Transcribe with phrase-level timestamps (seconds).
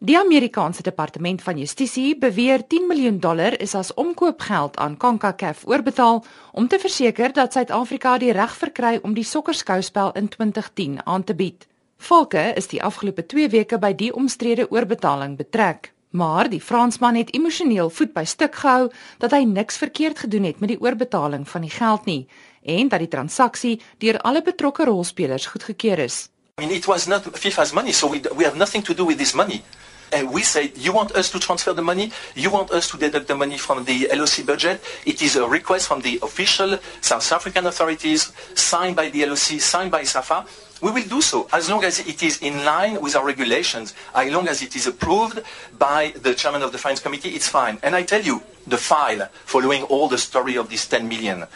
[0.00, 6.24] Die Amerikaanse Departement van Justisie beweer 10 miljoen dollar is as omkoopgeld aan CONCACAF oorbetaal
[6.52, 11.34] om te verseker dat Suid-Afrika die reg verkry om die sokkerskouspel in 2010 aan te
[11.34, 11.66] bied.
[11.96, 17.34] Volke is die afgelope 2 weke by die omstrede oorbetaling betrek, maar die Fransman het
[17.34, 21.66] emosioneel voet by stuk gehou dat hy niks verkeerd gedoen het met die oorbetaling van
[21.66, 22.28] die geld nie
[22.62, 26.28] en dat die transaksie deur alle betrokke rolspelers goedgekeur is.
[26.58, 29.18] I mean, it was not FIFA's money, so we, we have nothing to do with
[29.18, 29.62] this money.
[30.12, 32.12] And we say, you want us to transfer the money?
[32.34, 34.82] You want us to deduct the money from the LOC budget?
[35.04, 39.90] It is a request from the official South African authorities, signed by the LOC, signed
[39.90, 40.46] by SAFA.
[40.80, 44.32] We will do so as long as it is in line with our regulations, as
[44.32, 45.40] long as it is approved
[45.76, 47.78] by the chairman of the finance committee, it's fine.
[47.82, 51.46] And I tell you, the file, following all the story of this 10 million,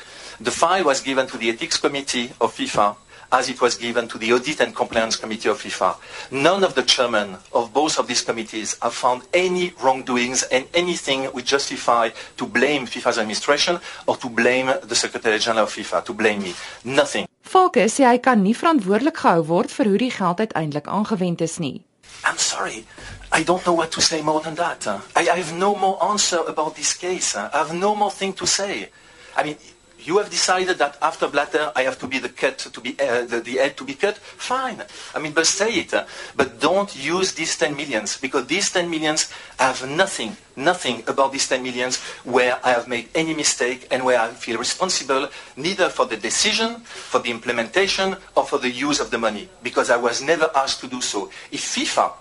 [0.40, 2.96] the file was given to the ethics committee of FIFA
[3.32, 5.96] as it was given to the Audit and Compliance Committee of FIFA.
[6.30, 11.24] None of the chairmen of both of these committees have found any wrongdoings and anything
[11.32, 16.12] which justify to blame FIFA's administration or to blame the Secretary General of FIFA, to
[16.12, 16.54] blame me.
[16.84, 17.26] Nothing.
[17.52, 21.58] Valcke sê hy kan nie verantwoordelik gehou word vir hoe die geld uiteindelik aangewend is
[21.58, 21.82] nie.
[22.24, 22.84] I'm sorry.
[23.32, 24.86] I don't know what to say more than that.
[25.16, 27.34] I, I have no more answer about this case.
[27.36, 28.90] I have no more thing to say.
[29.36, 29.56] I mean,
[30.04, 33.24] you have decided that after Blatter I have to be the cut to be uh,
[33.24, 34.16] the, the head to be cut.
[34.16, 34.82] Fine.
[35.14, 35.94] I mean, but say it.
[35.94, 36.04] Uh,
[36.36, 41.48] but don't use these 10 millions because these 10 millions have nothing, nothing about these
[41.48, 46.06] 10 millions where I have made any mistake and where I feel responsible neither for
[46.06, 50.22] the decision, for the implementation, or for the use of the money because I was
[50.22, 51.30] never asked to do so.
[51.50, 52.12] If FIFA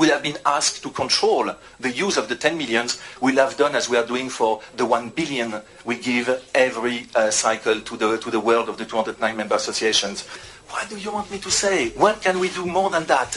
[0.00, 3.74] will have been asked to control the use of the 10 millions, we'll have done
[3.74, 8.16] as we are doing for the 1 billion we give every uh, cycle to the,
[8.16, 10.26] to the world of the 209 member associations.
[10.70, 11.90] What do you want me to say?
[11.90, 13.36] What can we do more than that?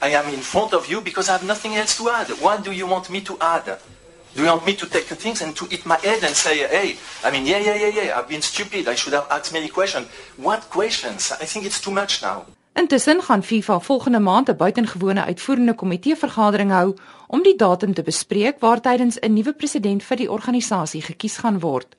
[0.00, 2.28] I am in front of you because I have nothing else to add.
[2.40, 3.64] What do you want me to add?
[4.36, 6.96] Do you want me to take things and to hit my head and say, hey,
[7.24, 8.86] I mean, yeah, yeah, yeah, yeah, I've been stupid.
[8.86, 10.06] I should have asked many questions.
[10.36, 11.32] What questions?
[11.32, 12.46] I think it's too much now.
[12.74, 16.96] Intussen gaan FIFA volgende maand 'n buitengewone uitvoerende komitee vergadering hou
[17.26, 21.60] om die datum te bespreek waar tydens 'n nuwe president vir die organisasie gekies gaan
[21.60, 21.96] word.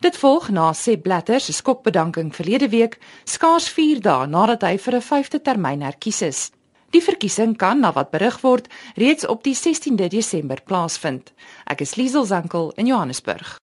[0.00, 4.94] Dit volg na Seb Blatter se skokbedanking verlede week, skaars 4 dae nadat hy vir
[4.94, 6.50] 'n vyfde termyn herkies is.
[6.90, 11.32] Die verkiesing kan, na wat berig word, reeds op die 16de Desember plaasvind.
[11.64, 13.58] Ek is Liesel Zankel in Johannesburg.